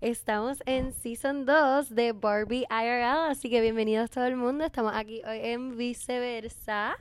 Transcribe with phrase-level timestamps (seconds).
[0.00, 4.64] Estamos en Season 2 de Barbie IRL, así que bienvenidos todo el mundo.
[4.64, 6.96] Estamos aquí hoy en Viceversa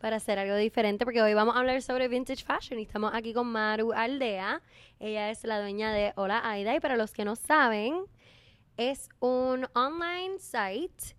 [0.00, 3.32] para hacer algo diferente porque hoy vamos a hablar sobre vintage fashion y estamos aquí
[3.32, 4.60] con Maru Aldea.
[4.98, 8.06] Ella es la dueña de Hola Aida y para los que no saben,
[8.76, 11.14] es un online site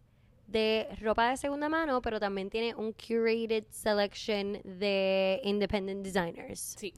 [0.45, 6.75] de ropa de segunda mano, pero también tiene un curated selection de independent designers.
[6.77, 6.93] Sí.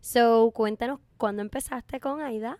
[0.00, 2.58] So, cuéntanos, ¿cuándo empezaste con Aida?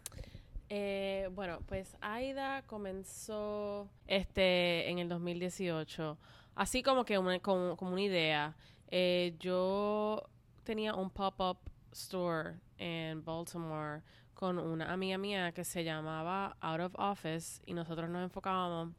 [0.73, 6.17] Eh, bueno, pues Aida comenzó este en el 2018,
[6.55, 8.55] así como que una, como, una idea.
[8.89, 10.23] Eh, yo
[10.63, 11.59] tenía un pop-up
[11.93, 14.03] store en Baltimore
[14.35, 18.95] con una amiga mía que se llamaba Out of Office y nosotros nos enfocábamos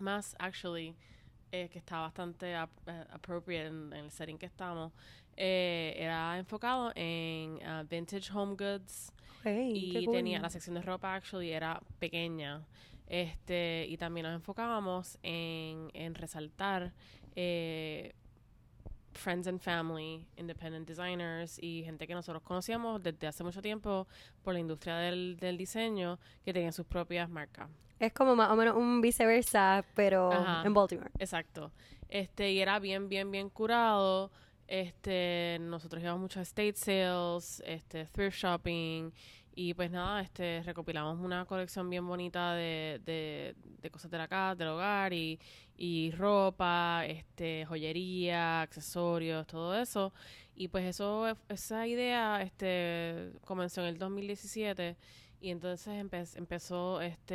[0.00, 0.94] más, actually,
[1.50, 4.92] eh, que está bastante ap- eh, appropriate en, en el setting que estamos,
[5.36, 9.12] eh, era enfocado en ah, vintage home goods
[9.44, 12.62] y tenía la sección de ropa actually era pequeña
[13.06, 16.92] este y también nos enfocábamos en, en resaltar
[17.34, 18.12] eh,
[19.12, 24.06] friends and family independent designers y gente que nosotros conocíamos desde hace mucho tiempo
[24.42, 28.56] por la industria del, del diseño que tenían sus propias marcas Es como más o
[28.56, 30.62] menos un viceversa, pero Ajá.
[30.64, 31.10] en Baltimore.
[31.18, 31.72] Exacto.
[32.08, 34.30] Este, y era bien, bien, bien curado.
[34.66, 39.10] Este, nosotros íbamos mucho a estate sales, este, thrift shopping.
[39.54, 43.00] Y pues nada, este, recopilamos una colección bien bonita de,
[43.82, 45.38] de, cosas de la casa, del hogar y,
[45.76, 50.12] y ropa, este, joyería, accesorios, todo eso.
[50.54, 54.96] Y pues eso, esa idea, este, comenzó en el 2017
[55.40, 57.34] y entonces empe- empezó, este,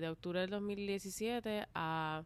[0.00, 2.24] de octubre del 2017 a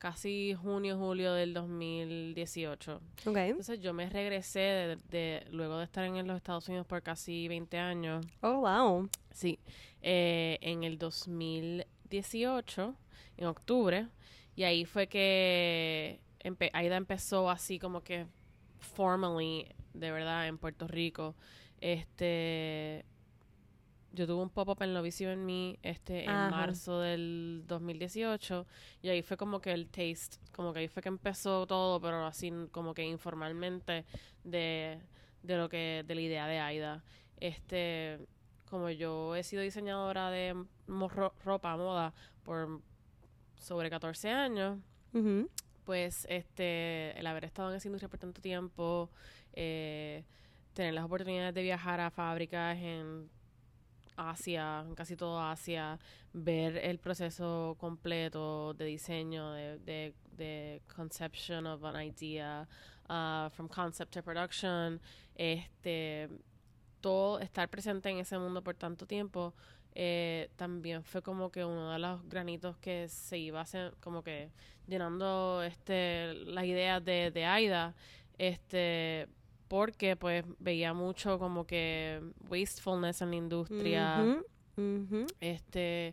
[0.00, 3.00] casi junio, julio del 2018.
[3.26, 3.36] Ok.
[3.36, 7.46] Entonces yo me regresé de, de- luego de estar en los Estados Unidos por casi
[7.46, 8.26] 20 años.
[8.40, 9.08] Oh, wow.
[9.32, 9.60] Sí,
[10.02, 12.94] eh, en el 2018,
[13.36, 14.08] en octubre,
[14.56, 18.26] y ahí fue que empe- Aida empezó así como que
[18.78, 21.34] formally, de verdad, en Puerto Rico.
[21.80, 23.04] Este,
[24.12, 26.50] yo tuve un pop-up en Lo en mí este, en Ajá.
[26.50, 28.66] marzo del 2018,
[29.02, 32.26] y ahí fue como que el taste, como que ahí fue que empezó todo, pero
[32.26, 34.04] así como que informalmente
[34.44, 35.00] de,
[35.42, 37.04] de lo que, de la idea de Aida.
[37.38, 38.18] Este,
[38.68, 40.54] como yo he sido diseñadora de
[40.88, 42.12] ro- ropa, moda,
[42.44, 42.80] por
[43.58, 44.78] sobre 14 años,
[45.84, 49.10] pues este el haber estado en esa industria por tanto tiempo,
[49.54, 50.24] eh,
[50.72, 53.28] tener las oportunidades de viajar a fábricas en
[54.28, 55.98] Asia, en casi toda Asia,
[56.32, 62.68] ver el proceso completo de diseño, de, de, de conception of an idea,
[63.08, 65.00] uh, from concept to production,
[65.34, 66.28] este
[67.00, 69.54] todo estar presente en ese mundo por tanto tiempo
[69.94, 74.50] eh, también fue como que uno de los granitos que se iba hacer, como que
[74.86, 77.94] llenando este las ideas de, de Aida
[78.38, 79.28] este
[79.70, 82.20] porque pues veía mucho como que
[82.50, 84.42] wastefulness en la industria.
[85.40, 86.12] Este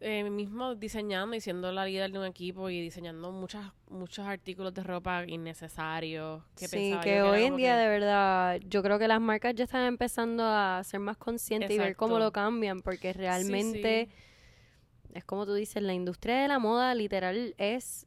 [0.00, 4.72] eh, mismo diseñando y siendo la líder de un equipo y diseñando muchas muchos artículos
[4.72, 9.06] de ropa innecesarios que Sí, que hoy en día que- de verdad, yo creo que
[9.06, 13.12] las marcas ya están empezando a ser más conscientes y ver cómo lo cambian, porque
[13.12, 15.12] realmente sí.
[15.12, 18.06] es como tú dices, la industria de la moda literal es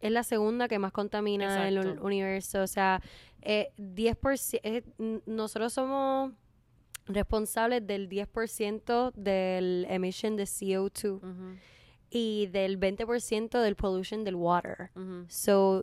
[0.00, 2.04] es la segunda que más contamina el Exacto.
[2.04, 3.00] universo, o sea,
[3.42, 4.82] eh, 10%, eh,
[5.26, 6.32] nosotros somos
[7.06, 11.56] responsables del 10% del emission de CO2 Ujú,
[12.10, 14.90] y del 20% del pollution del water.
[14.94, 15.24] ujú.
[15.28, 15.82] So,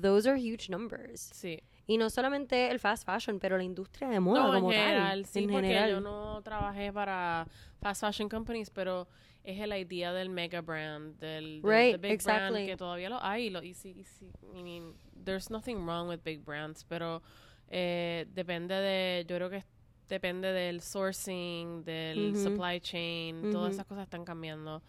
[0.00, 1.20] those are huge numbers.
[1.34, 4.78] sí Y no solamente el fast fashion, pero la industria de moda no, como en
[4.78, 5.26] general, tal.
[5.26, 5.90] sí, en porque general.
[5.90, 7.48] yo no trabajé para
[7.80, 9.08] fast fashion companies, pero
[9.44, 12.50] es la idea del mega brand, del, del- Right, the big exactly.
[12.52, 16.08] brand que todavía lo hay, lo, y sí, y sí, I mean, there's nothing wrong
[16.08, 17.22] with big brands, pero
[17.68, 19.64] eh, depende de, yo creo que
[20.08, 22.42] depende del sourcing, del Ujú.
[22.42, 23.74] supply chain, todas Ujú.
[23.74, 24.82] esas cosas están cambiando.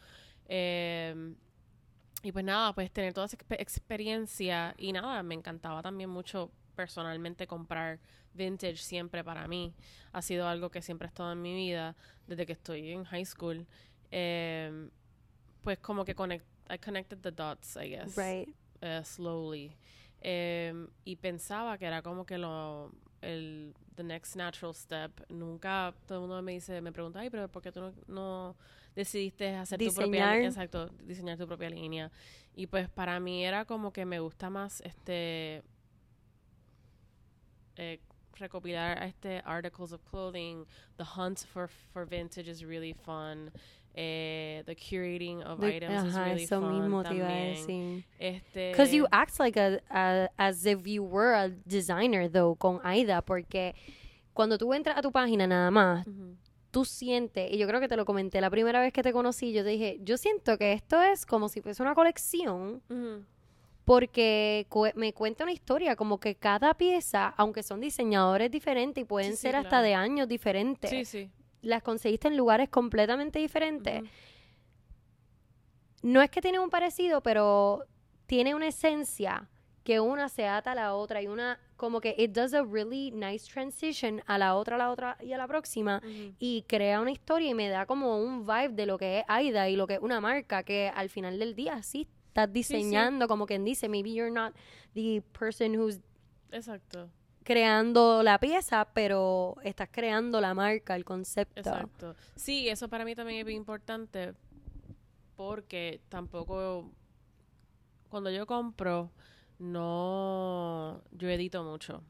[0.48, 1.34] Eh,
[2.24, 6.52] y pues nada, pues tener toda esa expe- experiencia y nada, me encantaba también mucho
[6.76, 8.00] personalmente comprar
[8.34, 9.74] vintage siempre para mí.
[10.14, 11.96] Ha sido algo que siempre ha estado en mi vida
[12.28, 13.66] desde que estoy en high school.
[14.12, 14.90] Eh,
[15.62, 18.50] pues como que connect, I connected the dots, I guess, Right.
[18.82, 19.76] eh, slowly.
[20.22, 22.92] Eh, y pensaba que era como que lo,
[23.22, 25.12] el, the next natural step.
[25.30, 28.56] Nunca todo el mundo me dice, me pregunta, ay, pero ¿por qué tú no, no
[28.96, 30.34] decidiste hacer tu propia Diseñar.
[30.36, 30.48] línea?
[30.50, 32.12] Exacto, diseñar tu propia línea.
[32.56, 35.64] Y pues para mí era como que me gusta más este
[37.78, 38.00] eh,
[38.38, 40.66] recopilar este articles of clothing.
[40.98, 43.52] The hunt for for vintage is really fun.
[43.94, 47.30] Eh, the curating of De- items is ajá, really eso fun mismo te iba a
[47.30, 47.54] también.
[47.56, 48.06] decir.
[48.20, 52.80] Este, Because you act like a, a- as if you were a designer, though, con
[52.86, 53.76] Aida, porque
[54.34, 56.38] cuando tú entras a tu página nada más, Ujú.
[56.72, 59.52] tú sientes, y yo creo que te lo comenté la primera vez que te conocí,
[59.52, 63.26] yo te dije, yo siento que esto es como si fuese una colección, Ujú.
[63.84, 69.06] porque cu- me cuenta una historia, como que cada pieza, aunque son diseñadores diferentes y
[69.06, 69.84] pueden Sí, sí, ser hasta claro.
[69.86, 71.30] de años diferentes, Sí, sí.
[71.62, 74.04] Las conseguiste en lugares completamente diferentes.
[76.02, 77.86] No es que tienen un parecido, pero
[78.26, 79.50] tiene una esencia
[79.84, 83.10] que una se ata a la otra y una como que it does a really
[83.12, 86.02] nice transition a la otra, a la otra y a la próxima
[86.38, 89.70] y crea una historia y me da como un vibe de lo que es Aida
[89.70, 93.48] y lo que es una marca que al final del día sí estás diseñando como
[93.48, 94.54] quien dice maybe you're not
[94.94, 96.00] the person who's
[96.52, 97.10] Exacto.
[97.44, 102.16] Creando la pieza pero estás creando la marca el concepto Exacto.
[102.36, 104.34] Sí, eso para mí también es bien importante
[105.36, 106.92] porque tampoco
[108.10, 109.12] cuando yo compro
[109.60, 112.04] no yo edito mucho.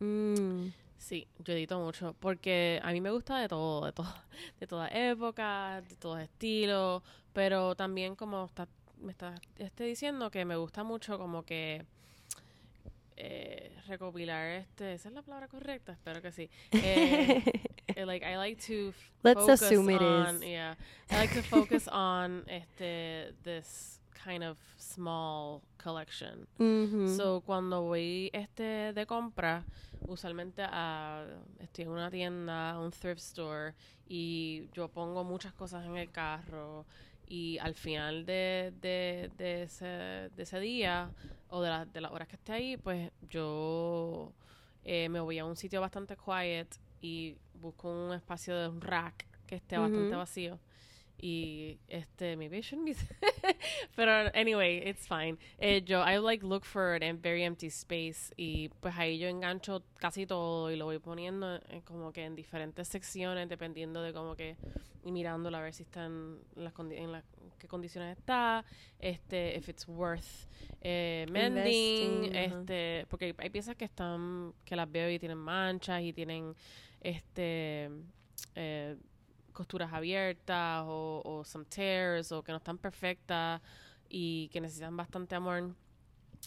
[0.00, 0.68] Mm,
[1.04, 4.06] Sí, yo edito mucho porque a mí me gusta de todo, de todo,
[4.60, 7.02] de todas épocas, de todos estilos,
[7.34, 8.66] pero también como está,
[9.02, 11.84] me está este, diciendo que me gusta mucho como que
[13.16, 16.50] eh, recopilar este, esa es la palabra correcta, espero que sí.
[16.72, 17.42] Eh,
[17.96, 20.48] eh, like I like to Let's focus assume it on, is.
[20.48, 20.74] yeah,
[21.10, 26.46] I like to focus on este this kind of small collection.
[26.58, 27.08] ujú.
[27.16, 29.64] So, cuando voy este de compra,
[30.08, 31.24] usualmente a,
[31.60, 33.74] estoy en una tienda, un thrift store,
[34.08, 36.86] y yo pongo muchas cosas en el carro,
[37.26, 41.10] y al final de, de, de, ese, de ese día,
[41.48, 44.32] o de, la- de las horas que esté ahí, pues yo
[44.84, 46.68] eh, me voy a un sitio bastante quiet
[47.00, 50.58] y busco un espacio de un rack que esté bastante vacío.
[51.20, 52.94] Y este, maybe I shouldn't be
[53.96, 55.38] pero anyway, it's fine.
[55.58, 59.82] Eh, yo, I like look for a very empty space y pues ahí yo engancho
[59.98, 64.34] casi todo y lo voy poniendo en- como que en diferentes secciones dependiendo de como
[64.34, 64.56] que
[65.04, 67.24] y mirándolo a ver si está en las condi- en las
[67.58, 68.64] qué condiciones está,
[68.98, 70.46] este, if it's worth
[70.82, 76.02] eh, mending, Investing, este, porque hay piezas que están que las veo y tienen manchas
[76.02, 76.54] y tienen
[77.00, 77.88] este
[78.56, 78.96] eh,
[79.54, 83.62] costuras abiertas o, some tears o que no están perfectas
[84.10, 85.74] y que necesitan bastante amor.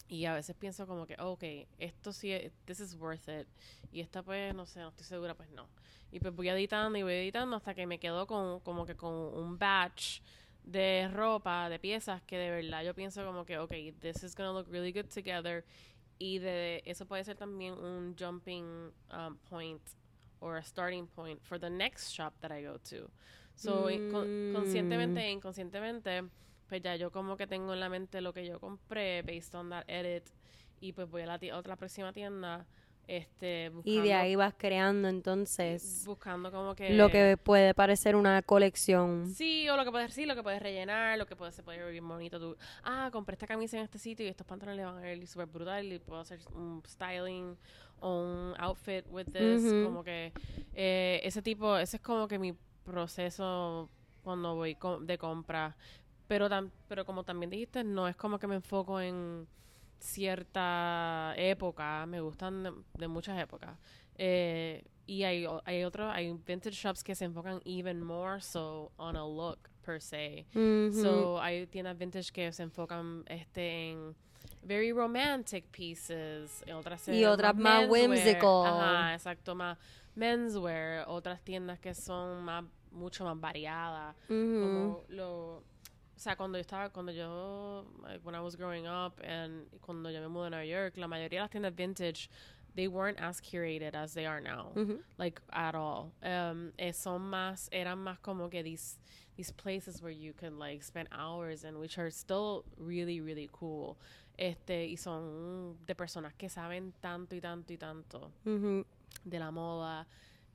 [0.08, 1.44] Y a veces pienso como que, ok,
[1.80, 2.32] esto sí,
[2.66, 3.48] this is worth it.
[3.92, 5.68] Y esta pues, no sé, no estoy segura, pues no.
[6.12, 9.12] Y pues voy editando y voy editando hasta que me quedo con como que con
[9.14, 10.22] un batch
[10.64, 14.52] de ropa, de piezas que de verdad yo pienso como que, ok, this is gonna
[14.52, 15.66] look really good together.
[16.20, 19.82] Y de eso puede ser también un jumping um, point
[20.40, 23.10] or a starting point for the next shop that I go to.
[23.56, 24.52] So, con- Mm.
[24.52, 26.24] conscientemente e inconscientemente,
[26.68, 29.70] pues ya yo como que tengo en la mente lo que yo compré based on
[29.70, 30.30] that edit
[30.80, 32.66] y pues voy a la otra próxima tienda
[33.08, 38.16] este buscando, y de ahí vas creando entonces buscando como que lo que puede parecer
[38.16, 41.56] una colección Sí, o lo que puedes sí, lo que puedes rellenar, lo que puedes,
[41.56, 42.40] se puede ver bien bonito.
[42.40, 45.26] Tú, ah, compré esta camisa en este sitio y estos pantalones le van a ver
[45.28, 47.58] súper brutal y puedo hacer un styling
[48.00, 49.74] o un outfit with this.
[49.84, 50.34] Como que
[50.74, 53.90] eh, ese tipo, ese es como que mi proceso
[54.24, 55.76] cuando voy de compra.
[56.28, 59.48] Pero, tam- pero como también dijiste, no es como que me enfoco en
[60.00, 63.78] cierta época, me gustan de, de muchas épocas.
[64.16, 69.16] Eh, y hay, hay otros, hay vintage shops que se enfocan even more so on
[69.16, 70.46] a look per se.
[70.54, 71.02] Ujú.
[71.02, 74.16] So hay tiendas vintage que se enfocan este en
[74.64, 78.66] very romantic pieces, y otras se- Y otras más whimsical.
[78.66, 79.78] Ajá, exacto, más
[80.16, 85.64] menswear, otras tiendas que son más mucho más variadas, como lo
[86.18, 90.10] o sea, cuando yo estaba, cuando yo, like, when I was growing up, and cuando
[90.10, 92.30] yo me mudé a Nueva York, la mayoría de las tiendas vintage,
[92.76, 95.00] they weren't as curated as they are now Ujú.
[95.18, 96.12] like at all.
[96.24, 98.98] Um, eh, son más, eran más como que these
[99.36, 103.98] these places where you can like spend hours and which are still really really cool.
[104.40, 108.86] Este y son de personas que saben tanto y tanto y tanto Ujú.
[109.26, 110.06] de la moda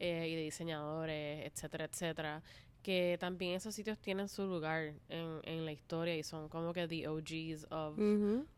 [0.00, 2.42] eh, y de diseñadores, etcétera, etcétera.
[2.82, 6.88] Que también esos sitios tienen su lugar en, en la historia y son como que
[6.88, 7.96] the OGs of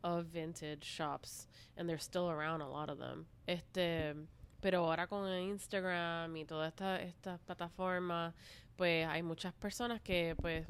[0.02, 3.26] of vintage shops and they're still around a lot of them.
[3.46, 4.14] Este,
[4.60, 8.34] pero ahora con Instagram y todas estas estas plataformas,
[8.76, 10.66] pues hay muchas personas que pues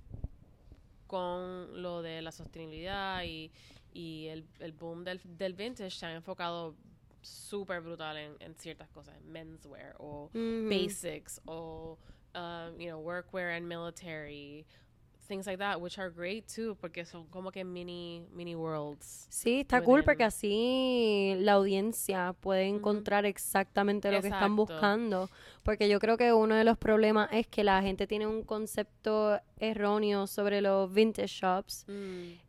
[1.06, 3.52] con lo de la sostenibilidad y,
[3.92, 6.74] y el, el boom del, del vintage se han enfocado
[7.20, 10.28] súper brutal en, en ciertas cosas, menswear o
[10.68, 11.98] basics o
[12.34, 14.66] um, you know workwear and military
[15.26, 19.60] things like that which are great too porque son como que mini mini worlds Sí,
[19.60, 25.30] está cool porque así la audiencia puede encontrar exactamente lo que están buscando.
[25.64, 29.40] Porque yo creo que uno de los problemas es que la gente tiene un concepto
[29.56, 31.86] erróneo sobre los vintage shops.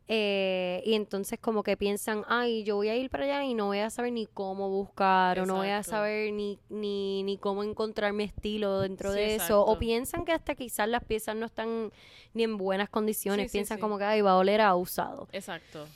[0.08, 3.66] eh, y entonces como que piensan, ay, yo voy a ir para allá y no
[3.66, 7.64] voy a saber ni cómo buscar o no voy a saber ni, ni, ni cómo
[7.64, 9.64] encontrar mi estilo dentro Sí, de eso.
[9.64, 11.90] O piensan que hasta quizás las piezas no están
[12.34, 13.50] ni en buenas condiciones.
[13.50, 13.80] Sí, piensan sí.
[13.80, 15.26] como que, ay, va a oler a usado.
[15.32, 15.86] exacto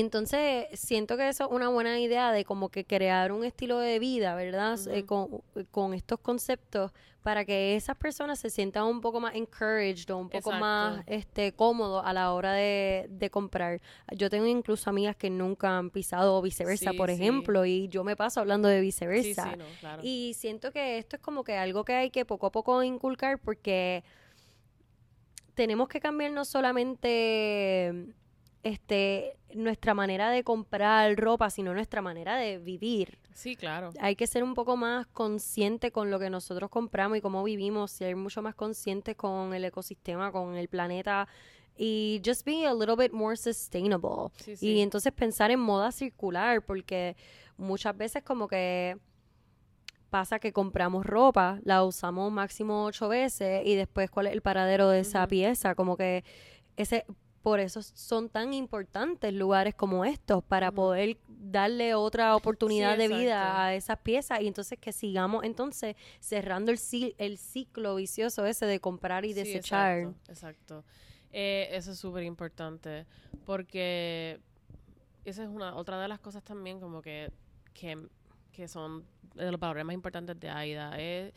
[0.00, 3.98] entonces siento que eso es una buena idea de como que crear un estilo de
[3.98, 4.78] vida, ¿verdad?
[4.88, 5.42] Eh, Ujú.
[5.54, 10.18] con, con estos conceptos para que esas personas se sientan un poco más encouraged o
[10.18, 10.60] un poco Exacto.
[10.60, 13.80] más este cómodos a la hora de, de comprar.
[14.14, 17.14] Yo tengo incluso amigas que nunca han pisado viceversa, Sí, por sí.
[17.14, 19.52] ejemplo, y yo me paso hablando de viceversa.
[19.52, 22.46] sí no claro Y siento que esto es como que algo que hay que poco
[22.46, 24.04] a poco inculcar porque
[25.54, 28.14] tenemos que cambiar no solamente
[28.64, 33.18] este nuestra manera de comprar ropa, sino nuestra manera de vivir.
[33.32, 37.20] sí claro Hay que ser un poco más consciente con lo que nosotros compramos y
[37.20, 41.28] cómo vivimos, ser mucho más conscientes con el ecosistema, con el planeta
[41.76, 44.30] y just be a little bit more sustainable.
[44.36, 47.16] sí Y entonces pensar en moda circular, porque
[47.56, 48.98] muchas veces como que
[50.10, 54.88] pasa que compramos ropa, la usamos máximo ocho veces y después cuál es el paradero
[54.88, 56.24] de esa pieza, como que
[56.76, 57.04] ese
[57.44, 63.08] por eso son tan importantes lugares como estos para poder darle otra oportunidad Sí, de
[63.08, 68.46] vida a esas piezas y entonces que sigamos entonces cerrando el, ci- el ciclo vicioso
[68.46, 69.98] ese de comprar y Sí, desechar.
[69.98, 70.84] exacto, exacto.
[71.32, 73.06] Eh, eso es súper importante
[73.44, 74.40] porque
[75.26, 77.30] esa es una otra de las cosas también como que,
[77.74, 78.08] que,
[78.52, 81.34] que son de los valores más importantes de AIDA es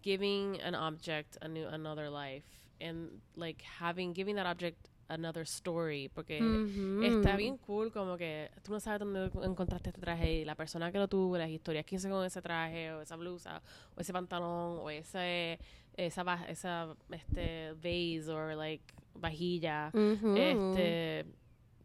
[0.00, 2.46] giving an object a new, another life
[2.80, 7.02] and like having giving that object another story porque Ujú.
[7.02, 10.90] Está bien cool, como que tú no sabes dónde encontraste este traje y la persona
[10.92, 13.60] que lo tuvo, las historias que hizo con ese traje o esa blusa
[13.96, 15.58] o ese pantalón o ese
[15.96, 19.90] esa esa este vase o like vajilla.
[19.92, 20.36] Ujú.
[20.36, 21.26] Este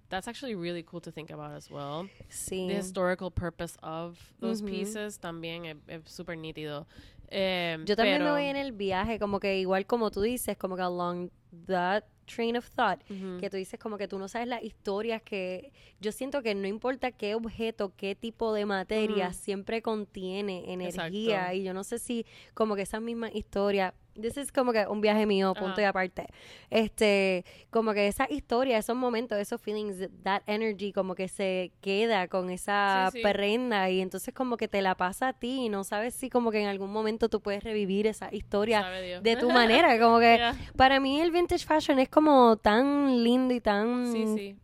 [0.07, 2.07] that's actually really cool to think about as well.
[2.29, 2.67] sí.
[2.67, 4.69] The historical purpose of those Ujú.
[4.71, 6.85] pieces también es es súper nítido.
[7.27, 10.55] Eh, Yo también me pero- voy en el viaje, como que igual como tú dices,
[10.57, 11.29] como que along
[11.65, 12.99] that train of thought,
[13.39, 16.67] que tú dices como que tú no sabes las historias que yo siento que no
[16.67, 21.55] importa qué objeto, qué tipo de materia, siempre contiene energía Exacto.
[21.57, 25.01] y yo no sé si como que esas mismas historias, this is como que un
[25.01, 25.81] viaje mío, punto Ajá.
[25.81, 26.25] y aparte,
[26.69, 32.27] este, como que esa historia, esos momentos, esos feelings, that energy como que se queda
[32.27, 33.23] con esa Sí, sí.
[33.23, 36.51] prenda y entonces como que te la pasa a ti y no sabes si como
[36.51, 38.83] que en algún momento tú puedes revivir esa historia
[39.21, 40.55] de tu manera, como que Yeah.
[40.75, 44.55] para mí el vintage fashion es como tan lindo y tan Sí, sí.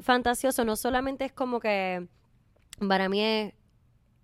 [0.00, 2.08] fantasioso, no solamente es como que
[2.88, 3.54] para mí es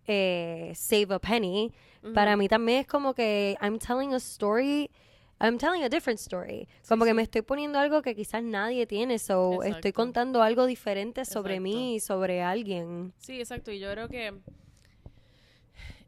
[0.09, 1.73] eh, save a penny,
[2.12, 4.90] para mí también es como que I'm telling a story,
[5.40, 9.21] I'm telling a different story, como que me estoy poniendo algo que quizás nadie tiene,
[9.21, 11.62] so estoy contando algo diferente sobre Exacto.
[11.78, 13.12] mí y sobre alguien.
[13.19, 13.71] Sí, exacto.
[13.71, 14.35] Y yo creo que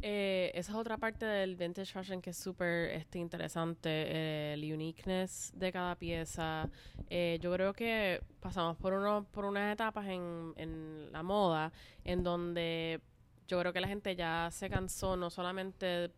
[0.02, 4.73] eh, esa es otra parte del vintage fashion que es súper este, interesante, eh, el
[4.73, 6.68] uniqueness de cada pieza.
[7.09, 11.73] Eh, yo creo que pasamos por uno, por unas etapas en, en la moda
[12.04, 13.00] en donde
[13.47, 16.11] yo creo que la gente ya se cansó, no solamente,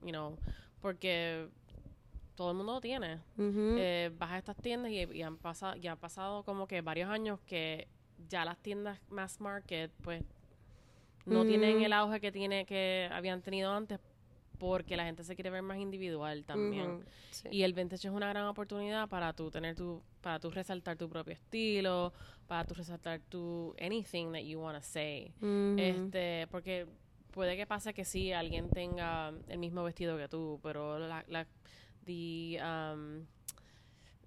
[0.00, 0.38] you know,
[0.80, 1.48] porque
[2.34, 3.20] todo el mundo lo tiene.
[3.36, 7.10] Eh, vas a estas tiendas y, y han pasado, ya han pasado como que varios
[7.10, 7.88] años que
[8.28, 10.22] ya las tiendas mass market, pues,
[11.28, 11.84] no tienen Mm.
[11.84, 13.98] el auge que tiene que habían tenido antes
[14.58, 16.90] porque la gente se quiere ver más individual también.
[16.96, 17.48] Ujú, sí.
[17.52, 21.08] Y el vintage es una gran oportunidad para tú tener tu, para tú resaltar tu
[21.08, 22.12] propio estilo,
[22.48, 25.32] para tú resaltar tu anything that you want to say.
[25.40, 25.74] Ujú.
[25.76, 26.86] Este, porque
[27.30, 31.46] puede que pase que sí alguien tenga el mismo vestido que tú, pero la, la
[32.04, 33.26] the um,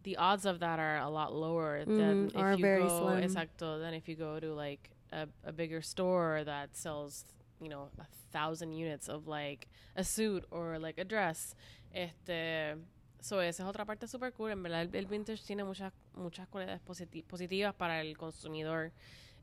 [0.04, 3.24] the odds of that are a lot lower than Mm, if you go slim.
[3.24, 7.26] exacto than if you go to like a, a bigger store that sells
[7.60, 11.56] you know a thousand units of like a suit or like a dress.
[11.94, 12.78] Este
[13.20, 14.52] so esa es otra parte super cool.
[14.52, 18.92] En verdad el, el vintage tiene muchas muchas cualidades positi- positivas para el consumidor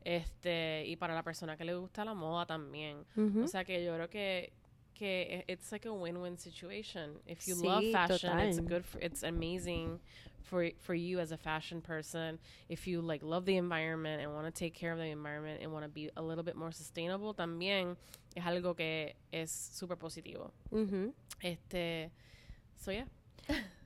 [0.03, 3.05] este y para la persona que le gusta la moda también.
[3.43, 4.51] O sea que yo creo que
[4.99, 7.11] que it's like a win-win situation.
[7.25, 9.99] If you love Sí, fashion, it's good for, it's amazing
[10.43, 12.39] for for you as a fashion person,
[12.69, 15.71] if you like love the environment and want to take care of the environment and
[15.71, 17.95] want to be a little bit more sustainable, también
[18.35, 20.51] es algo que es súper positivo.
[20.71, 21.13] Ujú.
[21.41, 22.11] Este,
[22.77, 23.05] so yeah.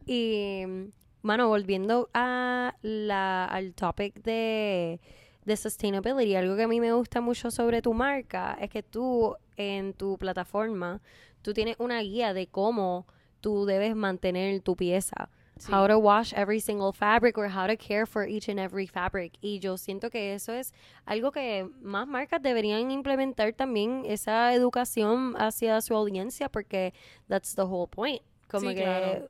[0.05, 0.91] Y, mm,
[1.21, 4.99] mano, volviendo a la, al topic de,
[5.45, 9.35] de sustainability, algo que a mí me gusta mucho sobre tu marca es que tú
[9.57, 11.01] en tu plataforma,
[11.41, 13.05] tú tienes una guía de cómo
[13.41, 15.29] tú debes mantener tu pieza.
[15.57, 15.71] Sí.
[15.71, 19.33] How to wash every single fabric or how to care for each and every fabric.
[19.39, 20.73] Y yo siento que eso es
[21.05, 26.93] algo que más marcas deberían implementar también, esa educación hacia su audiencia, porque
[27.27, 28.21] that's the whole point.
[28.49, 29.27] Como Sí, que claro.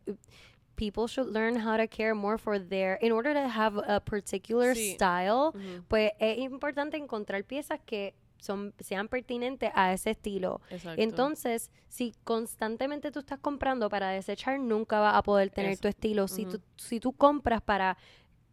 [0.75, 4.75] People should learn how to care more for their, in order to have a particular
[4.75, 4.93] Sí.
[4.95, 5.51] style,
[5.87, 10.59] pues es importante encontrar piezas que son, sean pertinentes a ese estilo.
[10.69, 11.01] Exacto.
[11.01, 15.83] Entonces, si constantemente tú estás comprando para desechar, nunca vas a poder tener Eso.
[15.83, 16.27] tu estilo.
[16.27, 17.97] Si, tú, si tú compras para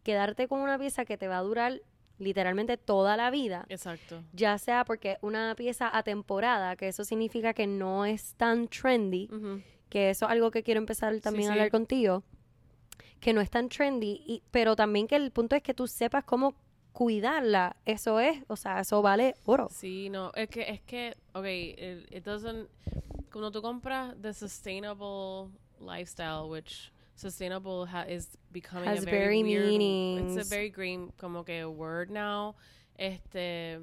[0.03, 1.81] quedarte con una pieza que te va a durar
[2.19, 4.23] literalmente toda la vida, Exacto.
[4.31, 9.27] ya sea porque una pieza atemporada, que eso significa que no es tan trendy,
[9.91, 11.59] que eso es algo que quiero empezar también a sí.
[11.59, 12.23] hablar contigo,
[13.19, 16.23] que no es tan trendy, y, pero también que el punto es que tú sepas
[16.23, 16.55] cómo
[16.93, 17.75] cuidarla.
[17.85, 19.67] Eso es, o sea, eso vale oro.
[19.69, 22.67] Sí, no, es que, es que, ok, it, it doesn't,
[23.31, 29.43] cuando tú compras the sustainable lifestyle, which sustainable ha, is becoming Has a very, very
[29.43, 30.37] weird, meanings.
[30.37, 32.55] it's a very green, como que word now,
[32.97, 33.81] este,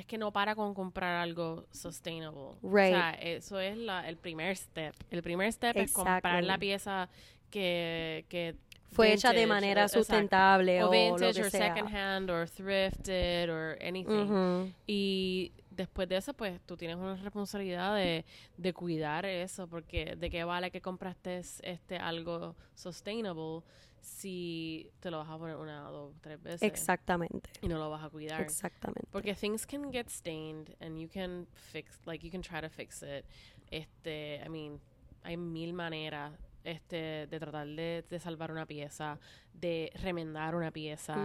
[0.00, 2.54] es que no para con comprar algo sustainable.
[2.62, 2.94] Right.
[2.94, 4.94] O sea, eso es la, el primer step.
[5.10, 7.08] El primer step es comprar la pieza
[7.50, 8.56] que, que
[8.92, 13.50] Fue hecha de manera sustentable o, o vintage lo que or second hand or thrifted
[13.50, 14.72] or anything.
[14.86, 18.24] Y después de eso, pues tú tienes una responsabilidad de,
[18.56, 23.62] de cuidar eso, porque de qué vale que compraste este algo sustainable
[24.00, 27.50] si te lo vas a poner una, dos, tres veces Exactamente.
[27.62, 28.40] y no lo vas a cuidar.
[28.40, 29.08] Exactamente.
[29.12, 33.02] Porque things can get stained and you can fix, like you can try to fix
[33.02, 33.24] it.
[33.70, 34.80] Este, I mean,
[35.22, 36.32] hay mil maneras
[36.64, 39.18] este, de tratar de, de salvar una pieza,
[39.54, 41.16] de remendar una pieza.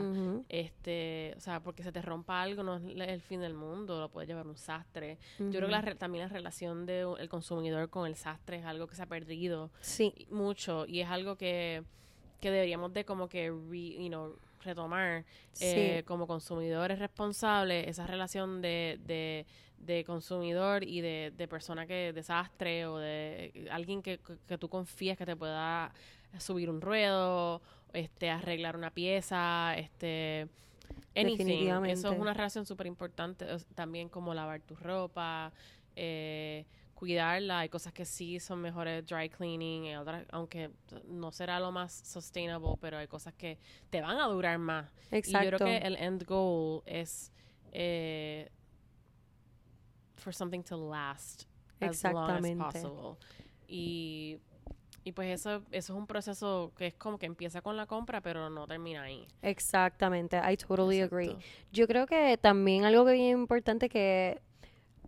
[0.47, 4.09] Este, o sea, porque se te rompa algo no es el fin del mundo, lo
[4.09, 5.17] puede llevar un sastre.
[5.39, 8.87] Yo creo que la re- también la relación del consumidor con el sastre es algo
[8.87, 11.83] que se ha perdido Sí, mucho y es algo que,
[12.45, 15.25] que deberíamos de como que re- you know, retomar
[15.59, 16.03] eh, sí.
[16.05, 19.47] como consumidores responsables esa relación de, de,
[19.79, 25.17] de consumidor y de, de persona que desastre o de alguien que, que- tú confías
[25.17, 25.91] que te pueda
[26.37, 27.61] subir un ruedo,
[27.93, 30.47] este arreglar una pieza, este
[31.15, 31.69] anything.
[31.85, 33.45] Eso es una relación súper importante.
[33.73, 35.51] También como lavar tu ropa,
[35.95, 37.59] eh, cuidarla.
[37.59, 40.71] Hay cosas que sí son mejores dry cleaning, y otras, aunque
[41.07, 43.59] no será lo más sustainable, pero hay cosas que
[43.91, 44.91] te van a durar más.
[45.11, 45.51] Y Exacto.
[45.51, 47.31] yo creo que el end goal es
[47.71, 48.49] eh,
[50.15, 51.43] for something to last
[51.79, 53.17] as long as possible.
[53.67, 54.39] Y,
[55.03, 58.21] y pues eso, eso es un proceso que es como que empieza con la compra,
[58.21, 59.27] pero no termina ahí.
[59.41, 60.37] Exactamente.
[60.37, 61.15] I totally Exacto.
[61.15, 61.37] agree.
[61.71, 64.41] Yo creo que también algo que es bien importante que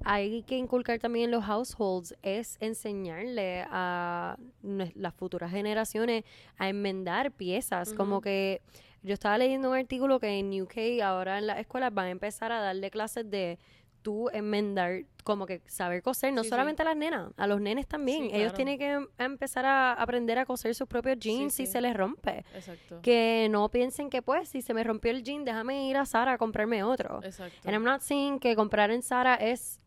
[0.03, 6.23] hay que inculcar también en los households es enseñarle a las futuras generaciones
[6.57, 7.93] a enmendar piezas.
[7.93, 8.61] Como que
[9.03, 12.51] yo estaba leyendo un artículo que en UK ahora en las escuelas van a empezar
[12.51, 13.59] a darle clases de
[14.03, 16.49] tú enmendar, como que saber coser, no Sí, sí.
[16.51, 18.29] solamente a las nenas, a los nenes también.
[18.29, 21.81] Sí, Ellos tienen que em- empezar a aprender a coser sus propios jeans si se
[21.81, 23.01] les rompe Exacto.
[23.01, 26.33] que no piensen que pues si se me rompió el jean déjame ir a Sara
[26.33, 27.57] a comprarme otro Exacto.
[27.67, 29.81] and I'm not saying que comprar en Sara es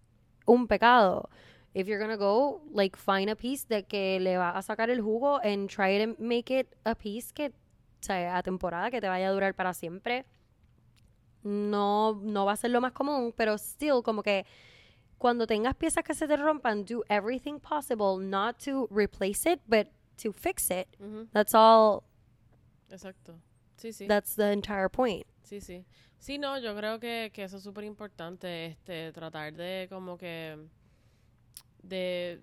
[0.51, 1.29] un pecado
[1.75, 5.01] if you're gonna go like find a piece de que le va a sacar el
[5.01, 9.09] jugo and try to make it a piece que o sea, a temporada que te
[9.09, 10.25] vaya a durar para siempre
[11.43, 14.45] no no va a ser lo más común pero still como que
[15.19, 19.87] cuando tengas piezas que se te rompan do everything possible not to replace it but
[20.17, 22.03] to fix it Ujú, that's all
[22.91, 23.39] Exacto.
[23.77, 24.09] Sí, sí.
[24.09, 25.85] that's the entire point Sí, sí.
[26.21, 30.57] Sí, no, yo creo que, que eso es súper importante, este, tratar de como que
[31.83, 32.41] de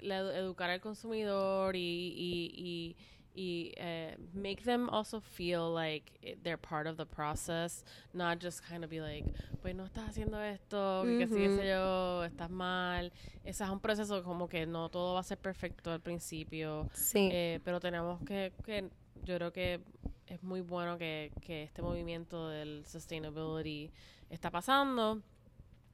[0.00, 2.96] la edu- educar al consumidor y, y, y,
[3.34, 8.84] y eh, make them also feel like they're part of the process, not just kind
[8.84, 9.24] of be like,
[9.62, 11.60] pues no estás haciendo esto, que qué sé qué Ujú.
[11.62, 13.12] sé yo, estás mal.
[13.44, 16.88] Ese es un proceso como que no todo va a ser perfecto al principio.
[16.92, 18.90] Sí, Eh, pero tenemos que, que,
[19.24, 19.80] yo creo que
[20.26, 23.90] es muy bueno que, que este movimiento del sustainability
[24.30, 25.22] está pasando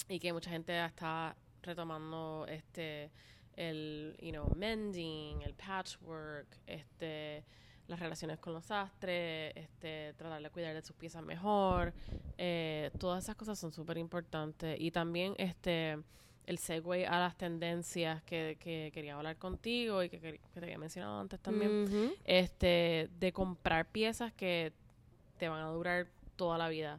[0.09, 3.11] y que mucha gente está retomando este
[3.57, 7.45] el you know mending el patchwork este
[7.91, 11.93] las relaciones con los sastres, este, tratar de cuidar de sus piezas mejor,
[12.39, 14.81] eh, todas esas cosas son súper importantes.
[14.81, 15.99] Y también este
[16.51, 20.79] el segue a las tendencias que, que quería hablar contigo y que, que te había
[20.79, 24.73] mencionado antes también, este, de comprar piezas que
[25.39, 26.99] te van a durar toda la vida.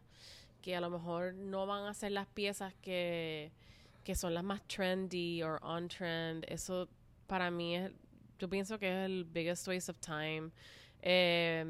[0.61, 3.51] Que a lo mejor no van a ser las piezas que,
[4.05, 6.45] que son las más trendy o on trend.
[6.47, 6.87] Eso
[7.27, 7.91] para mí es,
[8.39, 10.51] yo pienso que es el biggest waste of time.
[11.01, 11.65] Eh,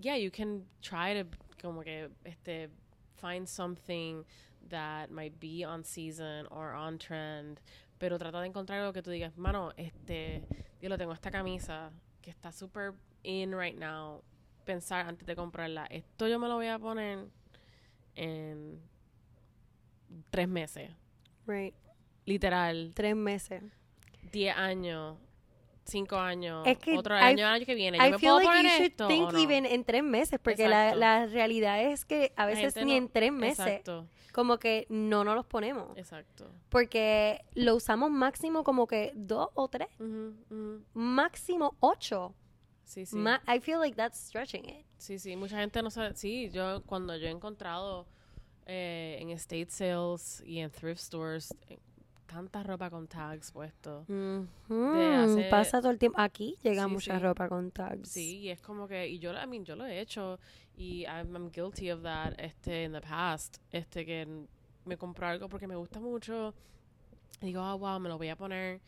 [0.00, 1.28] yeah, you can try to
[1.60, 2.68] como que este
[3.16, 4.24] find something
[4.68, 7.60] that might be on season or on trend,
[7.98, 10.42] pero trata de encontrar algo que tú digas, mano, este,
[10.80, 14.22] yo lo tengo esta camisa que está super in right now.
[14.64, 17.26] Pensar antes de comprarla, esto yo me lo voy a poner
[18.14, 18.80] en
[20.30, 20.90] tres meses,
[21.46, 21.74] Right.
[22.26, 23.62] literal, Tres meses.
[24.30, 25.16] diez años,
[25.84, 27.98] cinco años, Es que otro año, año que viene.
[27.98, 29.38] Yo I me feel puedo like poner you should esto think no?
[29.40, 33.08] even en tres meses, porque la, la realidad es que a veces ni no- en
[33.08, 35.96] tres meses, Exacto, como que no nos los ponemos.
[35.96, 36.50] exacto.
[36.70, 39.88] Porque lo usamos máximo como que dos o tres,
[40.94, 42.34] máximo ocho.
[42.84, 43.16] Sí, sí.
[43.16, 44.84] Ma- I feel like that's stretching it.
[44.98, 46.14] Sí, sí, mucha gente no sabe.
[46.14, 48.06] Sí, yo cuando yo he encontrado
[48.66, 51.78] eh, en estate sales y en thrift stores eh,
[52.26, 54.08] tanta ropa con tags puestos.
[54.08, 56.20] Ujú, hace- Pasa todo el tiempo.
[56.20, 57.22] Aquí llega Sí, mucha sí.
[57.22, 58.08] ropa con tags.
[58.10, 60.38] Sí, y es como que y yo I mean, yo lo he hecho
[60.76, 64.26] y I'm, I'm guilty of that este in the past, este que
[64.84, 66.54] me compro algo porque me gusta mucho
[67.40, 68.80] y digo, "Ah, wow, me lo voy a poner"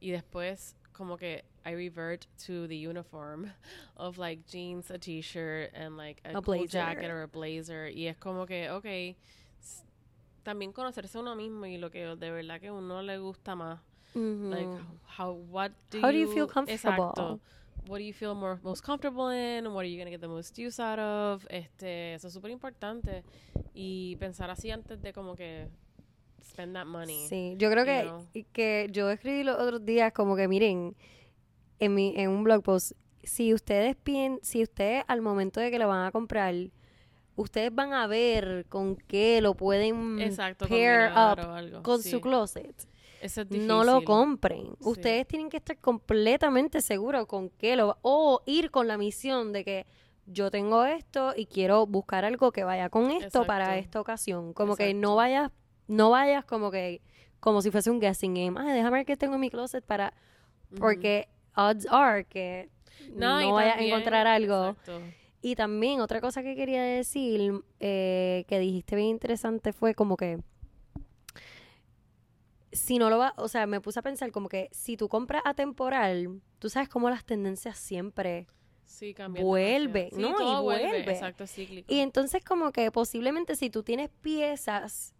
[0.00, 3.46] y después como que I revert to the uniform
[3.96, 8.06] of like jeans, a t-shirt and like a, A cool jacket or a blazer y
[8.06, 9.16] es como que okay,
[10.42, 13.54] también conocerse a uno mismo y lo que de verdad que a uno le gusta
[13.54, 13.80] más
[14.14, 14.48] Ujú.
[14.50, 14.72] like
[15.18, 16.72] how what do How do you, you feel comfortable?
[16.74, 17.40] exacto
[17.88, 20.58] what do you feel more most comfortable in what are you gonna get the most
[20.58, 23.22] use out of este eso es súper importante
[23.74, 25.68] y pensar así antes de como que
[26.42, 28.26] spend that money Sí, yo creo you que, know.
[28.52, 30.96] que yo escribí los otros días como que miren,
[31.78, 35.78] en, mi, en un blog post, si ustedes pien, si ustedes al momento de que
[35.78, 36.54] lo van a comprar,
[37.36, 41.82] ustedes van a ver con qué lo pueden exacto pair up o algo.
[41.82, 42.74] con Sí, su closet.
[43.22, 44.66] eso es No lo compren.
[44.80, 44.88] Sí.
[44.88, 49.64] Ustedes tienen que estar completamente seguros con qué lo o ir con la misión de
[49.64, 49.86] que
[50.26, 54.52] yo tengo esto y quiero buscar algo que vaya con esto para esta ocasión.
[54.52, 55.50] Como que no vayas,
[55.88, 57.00] no vayas como que
[57.40, 58.60] como si fuese un guessing game.
[58.60, 60.12] Ay, déjame ver qué tengo en mi closet para
[60.78, 62.68] porque odds are que
[63.12, 64.68] no, vayas a encontrar algo.
[64.68, 65.00] exacto.
[65.42, 70.38] Y también otra cosa que quería decir, eh, que dijiste bien interesante, fue como que
[72.72, 75.42] si no lo va, o sea, me puse a pensar como que si tú compras
[75.44, 78.46] atemporal, tú sabes cómo las tendencias siempre.
[78.84, 80.30] sí cambian vuelve, demasiado.
[80.32, 80.38] ¿no?
[80.38, 80.88] sí, Y vuelve.
[80.88, 81.12] vuelve.
[81.12, 85.14] exacto cíclico Y entonces como que posiblemente si tú tienes piezas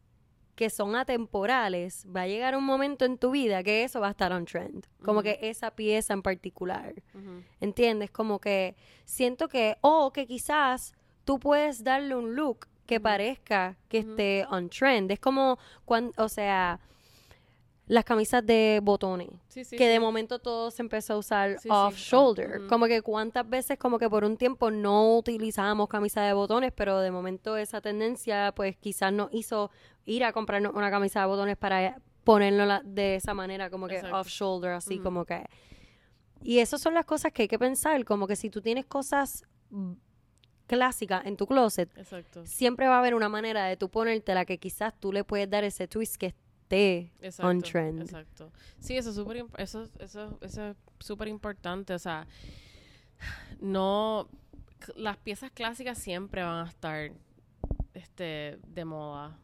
[0.60, 4.10] que son atemporales, va a llegar un momento en tu vida que eso va a
[4.10, 4.86] estar on trend.
[5.02, 6.92] Como que esa pieza en particular.
[7.62, 8.10] ¿Entiendes?
[8.10, 10.92] Como que siento que, o que quizás
[11.24, 15.10] tú puedes darle un look que parezca que esté on trend.
[15.10, 16.78] Es como, cuando, o sea,
[17.90, 19.28] las camisas de botones.
[19.48, 22.66] sí, sí, que de momento todo se empezó a usar off shoulder.
[22.68, 27.00] Como que cuántas veces como que por un tiempo no utilizábamos camisa de botones, pero
[27.00, 29.70] de momento esa tendencia pues quizás nos hizo
[30.04, 33.96] ir a comprarnos una camisa de botones para ponerlo la- de esa manera como que
[33.96, 34.18] Exacto.
[34.20, 35.44] off shoulder así como que
[36.42, 39.42] y esas son las cosas que hay que pensar, como que si tú tienes cosas
[40.66, 44.58] clásicas en tu closet, exacto siempre va a haber una manera de tú ponértela que
[44.58, 46.26] quizás tú le puedes dar ese twist que
[46.70, 48.00] esté Exacto, on trend.
[48.02, 48.52] Exacto.
[48.78, 51.94] Sí, eso es súper eso, eso, eso es importante.
[51.94, 52.26] O sea,
[53.60, 54.28] no.
[54.96, 57.10] Las piezas clásicas siempre van a estar
[57.92, 59.36] este, de moda.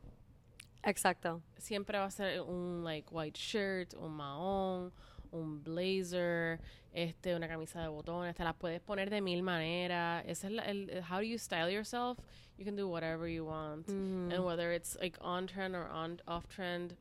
[0.83, 1.43] Exacto.
[1.59, 4.93] Siempre va a ser un like white shirt, un mahón,
[5.33, 6.61] un blazer,
[6.93, 8.35] este, una camisa de botones.
[8.35, 10.25] Te las puedes poner de mil maneras.
[10.27, 12.19] Ese es la- el, how do you style yourself?
[12.57, 13.87] You can do whatever you want.
[13.89, 14.33] Ujú.
[14.33, 16.97] And whether it's like on trend or on off trend,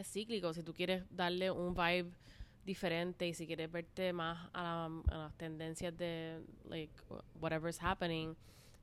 [0.00, 0.52] es cíclico.
[0.54, 2.10] Si tú quieres darle un vibe
[2.64, 7.78] diferente y si quieres verte más a, la- a las tendencias de like wh- whatever's
[7.82, 8.36] happening,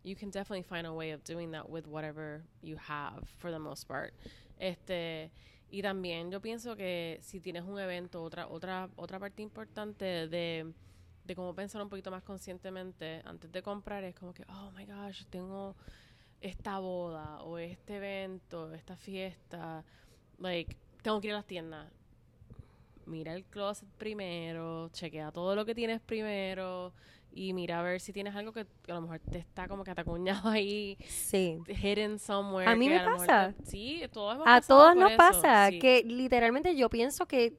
[0.03, 3.59] you can definitely find a way of doing that with whatever you have for the
[3.59, 4.13] most part.
[4.57, 5.31] Este
[5.71, 10.73] y también yo pienso que si tienes un evento, otra otra otra parte importante de
[11.25, 14.85] de cómo pensar un poquito más conscientemente antes de comprar es como que, oh my
[14.85, 15.75] gosh, tengo
[16.41, 19.83] esta boda o este evento, esta fiesta,
[20.39, 21.91] like, tengo que ir a las tiendas.
[23.05, 26.93] mira el closet primero, chequea todo lo que tienes primero
[27.31, 29.91] y mira a ver si tienes algo que a lo mejor te está como que
[29.91, 31.57] atacuñado ahí, Sí.
[31.67, 32.69] hidden somewhere.
[32.69, 33.53] A mí me mejor pasa.
[33.57, 35.79] te- sí, todos hemos A todos nos eso, pasa sí.
[35.79, 37.57] que literalmente yo pienso que,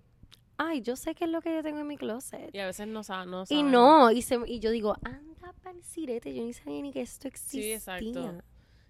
[0.57, 2.55] ay, yo sé qué es lo que yo tengo en mi closet.
[2.55, 3.73] Y a veces no, sa- no Y sabemos.
[3.73, 7.27] no, y, se, y yo digo, anda pa'l sirete, yo ni sabía ni que esto
[7.27, 7.75] existía.
[7.75, 8.39] exacto.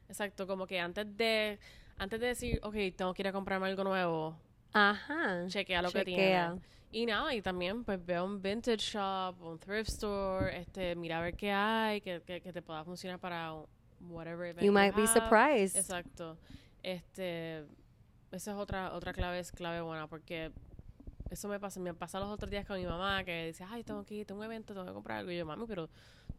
[0.08, 1.58] Exacto, como que antes de
[2.00, 4.36] antes de decir, ok, tengo que ir a comprarme algo nuevo,
[4.72, 5.46] Ajá.
[5.46, 6.60] chequea lo que tiene.
[6.92, 11.18] Y nada, y también pues ve a un vintage shop, un thrift store, este, mira
[11.18, 13.52] a ver qué hay, que, que, que te pueda funcionar para
[14.00, 15.12] whatever event You might be have.
[15.12, 15.76] surprised.
[15.76, 16.36] Exacto.
[16.82, 17.58] Este,
[18.32, 20.50] esa es otra otra clave, es clave buena porque
[21.30, 24.04] eso me pasa, me pasa los otros días con mi mamá que dice, ay, tengo
[24.04, 25.30] que ir, tengo un evento, tengo que comprar algo.
[25.30, 25.88] Y yo, mami, pero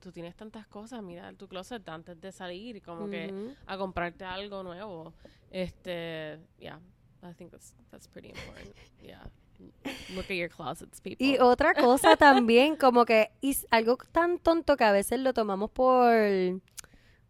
[0.02, 3.56] tú tienes tantas cosas, mira tu closet antes de salir como que Ujú.
[3.66, 5.14] a comprarte algo nuevo.
[5.50, 6.80] Este, yeah,
[7.24, 8.76] I think that's, that's pretty important.
[9.02, 9.30] Yeah.
[10.16, 11.26] Look at your closets, people.
[11.26, 15.70] Y otra cosa también, como que es algo tan tonto que a veces lo tomamos
[15.70, 16.16] por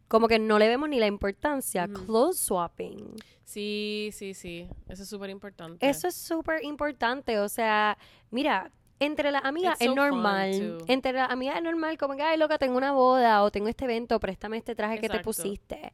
[0.07, 1.85] como que no le vemos ni la importancia.
[1.85, 2.05] Ujú.
[2.05, 3.15] Clothes swapping.
[3.45, 4.67] Sí, sí, sí.
[4.89, 5.87] Eso es súper importante.
[5.87, 7.39] Eso es súper importante.
[7.39, 7.97] O sea,
[8.29, 8.71] mira,
[9.01, 10.77] entre las amigas It's es so normal.
[10.87, 13.85] Entre las amigas es normal, como que, ay, loca, tengo una boda o tengo este
[13.85, 15.91] evento, préstame este traje que te pusiste.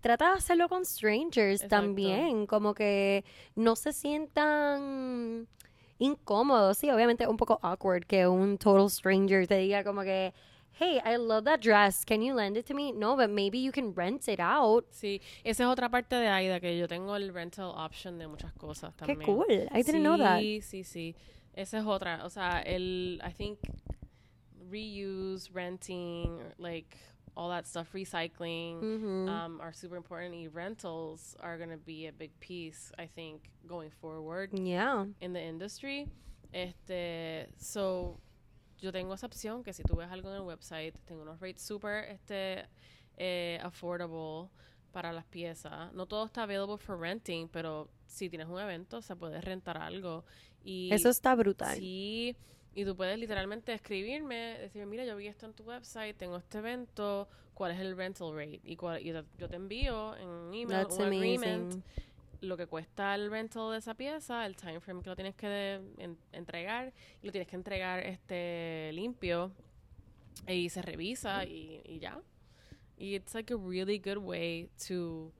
[0.00, 1.76] Trata de hacerlo con strangers Exacto.
[1.76, 5.46] también, como que no se sientan
[5.98, 6.78] incómodos.
[6.78, 10.32] Sí, obviamente es un poco awkward que un total stranger te diga como que,
[10.78, 12.92] hey, I love that dress, can you lend it to me?
[12.92, 14.86] No, but maybe you can rent it out.
[14.90, 18.52] Sí, esa es otra parte de Aida, que yo tengo el rental option de muchas
[18.54, 19.36] cosas Qué también.
[19.36, 19.68] cool.
[19.74, 20.38] I didn't know that.
[20.40, 21.16] Sí, sí, sí.
[21.58, 22.24] Esa es otra.
[22.24, 23.58] O sea, el, I think,
[24.70, 26.96] reuse, renting, like,
[27.34, 29.28] all that stuff, recycling, Ujú.
[29.28, 30.36] um, are super important.
[30.36, 35.04] Y rentals are going to be a big piece, I think, going forward yeah.
[35.20, 36.06] in the industry.
[36.54, 38.20] Este, so,
[38.80, 41.62] yo tengo esa opción que si tú ves algo en el website, tengo unos rates
[41.62, 42.66] super este,
[43.16, 44.48] eh, affordable
[44.92, 45.92] para las piezas.
[45.92, 50.24] No todo está available for renting, pero si tienes un evento, se puede rentar algo.
[50.64, 51.76] Y Eso está brutal.
[51.78, 52.36] Sí,
[52.74, 56.58] y tú puedes literalmente escribirme, decir, mira, yo vi esto en tu website, tengo este
[56.58, 58.60] evento, ¿cuál es el rental rate?
[58.64, 61.84] Y, cuál- y yo te envío en un email That's un agreement amazing.
[62.42, 65.48] lo que cuesta el rental de esa pieza, el time frame que lo tienes que
[65.48, 66.92] de- en- entregar,
[67.22, 69.50] y lo tienes que entregar este limpio
[70.46, 72.20] y se revisa y, y ya.
[72.96, 75.32] Y it's like a really good way to,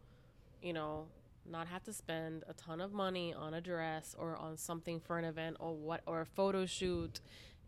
[0.62, 1.06] you know,
[1.50, 5.18] not have to spend a ton of money on a dress or on something for
[5.18, 7.20] an event or what or a photo shoot,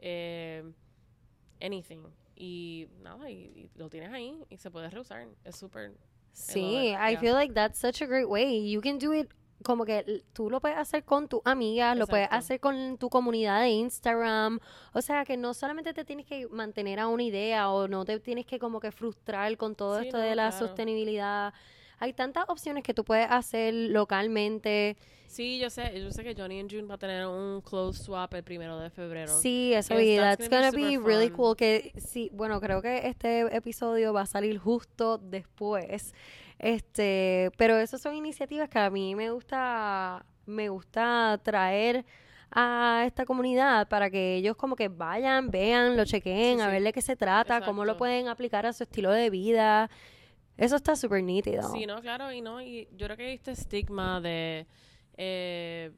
[0.02, 0.62] eh,
[1.60, 2.02] anything.
[2.36, 5.26] Y nada, y, y lo tienes ahí y se puede reusar.
[5.44, 5.92] Es súper
[6.32, 7.20] Sí, I yeah.
[7.20, 8.70] feel like that's such a great way.
[8.70, 9.28] You can do it
[9.62, 13.60] como que tú lo puedes hacer con tus amigas, lo puedes hacer con tu comunidad
[13.60, 14.58] de Instagram.
[14.94, 18.18] O sea, que no solamente te tienes que mantener a una idea o no te
[18.20, 20.66] tienes que como que frustrar con todo Sí, esto no, de la claro.
[20.66, 21.52] sostenibilidad.
[22.02, 24.96] Hay tantas opciones que tú puedes hacer localmente.
[25.26, 28.32] Sí, yo sé, yo sé que Johnny and June va a tener un clothes swap
[28.34, 29.30] el primero de febrero.
[29.38, 31.54] Sí, eso y that's that's gonna gonna be really cool.
[31.54, 36.14] Que sí, bueno, creo que este episodio va a salir justo después.
[36.58, 42.06] Este, pero esas son iniciativas que a mí me gusta, me gusta traer
[42.50, 46.82] a esta comunidad para que ellos como que vayan, vean, lo chequeen, Sí, a ver
[46.82, 49.90] de qué se trata, cómo lo pueden aplicar a su estilo de vida.
[50.60, 51.72] Eso está súper nítido.
[51.72, 54.66] Sí, no, claro, y no, y yo creo que hay este estigma de
[55.16, 55.90] eh,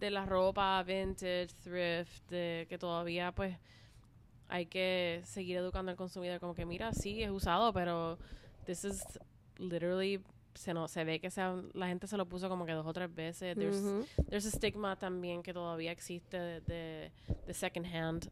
[0.00, 3.56] de la ropa vintage, thrift, de que todavía pues
[4.48, 8.18] hay que seguir educando al consumidor como que mira, sí, es usado, pero
[8.66, 9.04] this is
[9.58, 10.20] literally
[10.54, 12.92] se no se ve que sea, la gente se lo puso como que dos o
[12.92, 13.56] tres veces.
[13.56, 14.04] There's, Ujú.
[14.28, 17.12] there's a stigma también que todavía existe de, de,
[17.46, 18.28] de second hand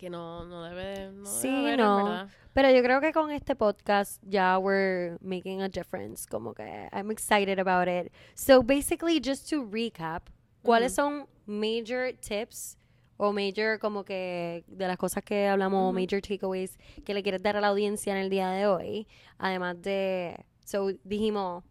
[0.00, 2.28] que no, no debe, no debe Sí, haber, no.
[2.54, 6.26] Pero yo creo que con este podcast ya we're making a difference.
[6.26, 8.10] Como que I'm excited about it.
[8.34, 10.22] So basically, just to recap,
[10.64, 12.76] ¿cuáles son major tips
[13.18, 16.00] o major como que de las cosas que hablamos, Ujú.
[16.00, 19.06] major takeaways que le quieres dar a la audiencia en el día de hoy?
[19.38, 21.62] Además de, so dijimos,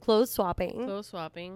[0.00, 1.54] clothes swapping, Clothes swapping.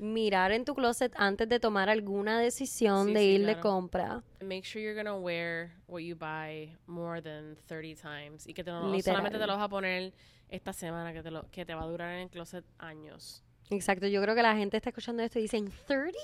[0.00, 4.22] Mirar en tu closet antes de tomar alguna decisión Sí, de sí, ir de compra.
[4.40, 8.70] make sure you're gonna wear what you buy more than 30 times y que te,
[8.70, 10.12] no solamente te lo vas a poner
[10.48, 13.44] esta semana que te lo que te va a durar en el closet años.
[13.68, 16.18] Exacto, yo creo que la gente está escuchando esto y dicen 30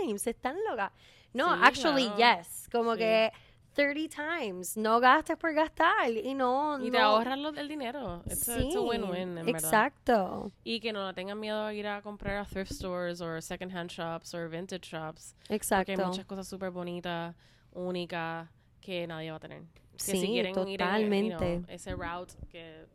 [0.00, 0.90] times, están locas.
[1.32, 2.40] No, Sí, actually, claro.
[2.42, 2.68] yes.
[2.72, 3.30] Como que
[3.74, 4.76] 30 times.
[4.76, 6.78] No gastes por gastar y no...
[6.84, 8.22] Y te no- ahorras lo- el dinero.
[8.26, 9.48] It's it's a win-win, en verdad.
[9.64, 13.90] exacto, Y que no tengan miedo a ir a comprar a thrift stores o second-hand
[13.90, 15.34] shops o vintage shops.
[15.40, 15.92] Porque exacto.
[15.92, 17.34] hay muchas cosas súper bonitas,
[17.72, 18.48] únicas,
[18.80, 19.62] que nadie va a tener.
[19.92, 21.36] Que Sí, si quieren ir en, you totalmente.
[21.58, 22.86] know, ese route que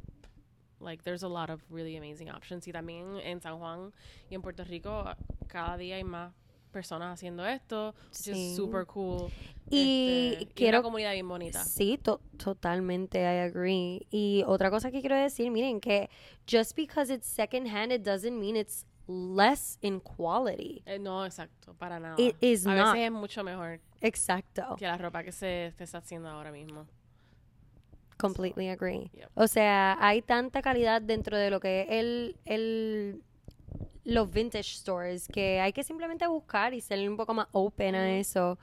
[0.80, 3.92] like there's a lot of really amazing options y también en San Juan
[4.30, 5.06] y en Puerto Rico
[5.48, 6.34] cada día hay más
[6.68, 8.32] personas haciendo esto, Sí.
[8.32, 9.30] is super cool.
[9.70, 11.64] Y Este, quiero- una comunidad bien bonita.
[11.64, 14.08] Sí, to- totalmente, I agree.
[14.12, 16.10] Y otra cosa que quiero decir, miren, que
[16.50, 20.82] just because it's second hand, it doesn't mean it's less in quality.
[20.86, 22.16] Eh, no, exacto, para nada.
[22.18, 22.94] It is a not.
[22.94, 24.76] veces es mucho mejor Exacto.
[24.78, 26.86] que la ropa que se, se está haciendo ahora mismo.
[28.18, 29.12] Completely agree.
[29.14, 29.30] Yep.
[29.36, 33.22] O sea, hay tanta calidad dentro de lo que es el, el,
[34.04, 38.18] los vintage stores que hay que simplemente buscar y ser un poco más open a
[38.18, 38.58] eso.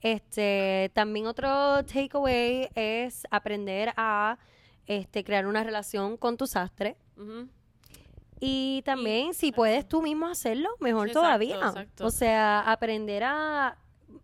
[0.00, 4.38] Este, también otro takeaway es aprender a
[4.86, 6.96] este, crear una relación con tu sastre.
[8.40, 11.56] Y también, si puedes tú mismo hacerlo, mejor exacto, todavía.
[11.56, 12.06] exacto.
[12.06, 13.76] O sea, aprender a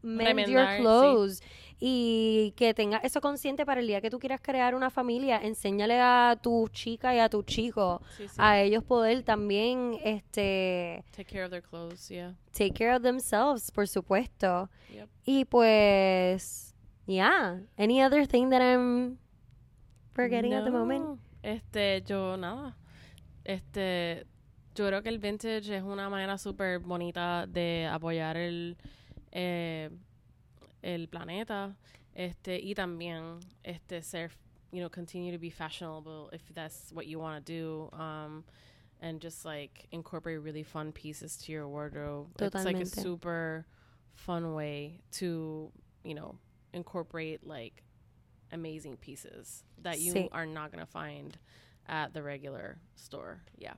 [0.03, 0.67] mend your
[1.39, 1.43] sí.
[1.79, 5.39] Y que tengas eso consciente para el día que tú quieras crear una familia.
[5.43, 8.35] Enséñale a tu chica y a tu chico Sí, sí.
[8.39, 12.35] a ellos poder también este Take care of their clothes, yeah.
[12.53, 14.71] take care of themselves, por supuesto.
[14.93, 15.09] Yep.
[15.27, 16.75] Y pues,
[17.07, 17.61] yeah.
[17.77, 19.19] Any other thing that I'm
[20.15, 21.21] forgetting at the moment?
[21.43, 22.77] Este, yo nada.
[23.45, 24.25] Este,
[24.75, 28.77] yo creo que el vintage es una manera súper bonita de apoyar el,
[29.31, 29.91] eh,
[30.83, 31.75] el planeta.
[32.15, 34.31] Este, y también, este, ser,
[34.73, 37.91] you know, continue to be fashionable if that's what you want to do.
[37.93, 38.45] Um,
[39.01, 42.29] and just like incorporate really fun pieces to your wardrobe.
[42.41, 43.03] It's like a Totalmente.
[43.03, 43.67] super
[44.15, 45.71] fun way to,
[46.03, 46.37] you know,
[46.73, 47.83] incorporate like
[48.53, 50.29] amazing pieces that you Sí.
[50.33, 51.37] are not going to find
[51.87, 53.43] at the regular store.
[53.59, 53.75] Yeah.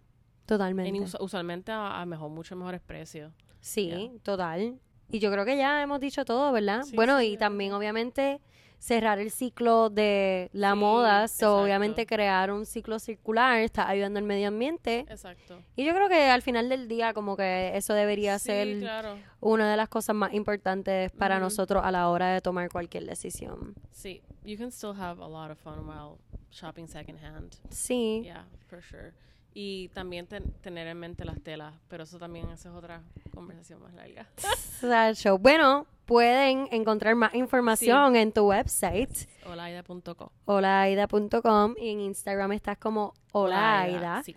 [0.46, 0.92] Totalmente.
[0.92, 3.32] Y usu- usualmente a, a mejor, mucho mejores precios.
[3.60, 4.18] Sí, Yeah.
[4.22, 4.78] total.
[5.10, 6.82] Y yo creo que ya hemos dicho todo, ¿verdad?
[6.82, 8.40] Sí, bueno, sí, y también obviamente
[8.78, 14.18] cerrar el ciclo de la Sí, moda, so, obviamente crear un ciclo circular, está ayudando
[14.20, 15.00] al medio ambiente.
[15.08, 15.60] Exacto.
[15.74, 19.18] Y yo creo que al final del día como que eso debería sí, ser claro.
[19.40, 23.74] una de las cosas más importantes para nosotros a la hora de tomar cualquier decisión.
[23.90, 26.18] Sí, you can still have a lot of fun while
[26.50, 27.54] shopping secondhand.
[27.70, 29.12] Sí, Yeah, for sure.
[29.60, 33.02] Y también ten- tener en mente las telas, pero eso también esa es otra
[33.34, 34.24] conversación más larga.
[34.80, 35.36] Sacho.
[35.36, 39.10] Bueno, pueden encontrar más información en tu website,
[39.44, 40.30] Olaida.co.
[40.44, 44.22] holaida.com, y en Instagram estás como holaida.
[44.22, 44.36] Sí.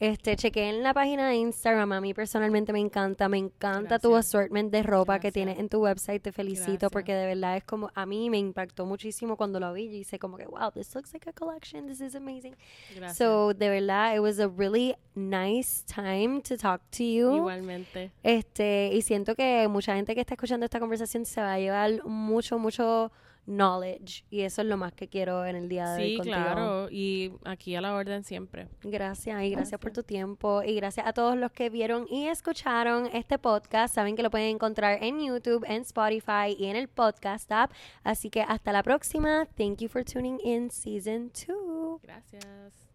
[0.00, 1.90] Este, chequeen la página de Instagram.
[1.92, 3.28] A mí personalmente me encanta.
[3.28, 6.22] Me encanta tu assortment de ropa que tienes en tu website.
[6.22, 6.92] Te felicito Gracias.
[6.92, 9.86] porque de verdad es como, a mí me impactó muchísimo cuando lo vi.
[9.86, 11.86] Y hice como que, wow, this looks like a collection.
[11.86, 12.54] This is amazing.
[12.94, 13.18] Gracias.
[13.18, 17.34] So, de verdad, it was a really nice time to talk to you.
[17.34, 18.12] Igualmente.
[18.22, 22.04] Este, y siento que mucha gente que está escuchando esta conversación se va a llevar
[22.04, 23.10] mucho, mucho
[23.48, 24.24] knowledge.
[24.30, 26.88] Y eso es lo más que quiero en el día de hoy Sí, claro.
[26.90, 28.68] Y aquí a la orden siempre.
[28.82, 33.06] Gracias y gracias por tu tiempo y gracias a todos los que vieron y escucharon
[33.12, 33.94] este podcast.
[33.94, 37.72] Saben que lo pueden encontrar en YouTube, en Spotify y en el podcast app.
[38.04, 39.46] Así que hasta la próxima.
[39.56, 42.00] Thank you for tuning in season 2.
[42.02, 42.87] Gracias.